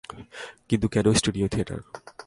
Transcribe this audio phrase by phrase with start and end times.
[0.69, 1.79] কিন্তু কেন studio theatre?